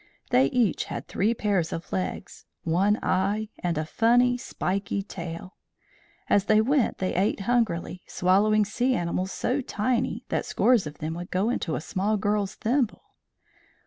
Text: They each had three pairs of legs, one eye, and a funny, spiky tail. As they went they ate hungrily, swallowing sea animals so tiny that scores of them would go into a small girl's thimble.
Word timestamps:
They 0.31 0.47
each 0.47 0.85
had 0.85 1.07
three 1.07 1.35
pairs 1.35 1.71
of 1.71 1.91
legs, 1.93 2.47
one 2.63 2.97
eye, 3.03 3.49
and 3.59 3.77
a 3.77 3.85
funny, 3.85 4.35
spiky 4.35 5.03
tail. 5.03 5.57
As 6.27 6.45
they 6.45 6.59
went 6.59 6.97
they 6.97 7.13
ate 7.13 7.41
hungrily, 7.41 8.01
swallowing 8.07 8.65
sea 8.65 8.95
animals 8.95 9.31
so 9.31 9.61
tiny 9.61 10.25
that 10.29 10.43
scores 10.47 10.87
of 10.87 10.97
them 10.97 11.13
would 11.13 11.29
go 11.29 11.51
into 11.51 11.75
a 11.75 11.81
small 11.81 12.17
girl's 12.17 12.55
thimble. 12.55 13.03